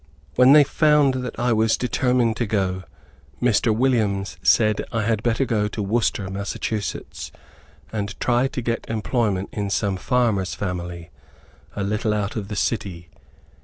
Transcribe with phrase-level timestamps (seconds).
[0.33, 2.85] When they found that I was determined to go,
[3.39, 3.69] Mr.
[3.71, 6.57] Williams said I had better go to Worcester, Mass.,
[7.93, 11.11] and try to get employment in some farmer's family,
[11.75, 13.09] a little out of the city.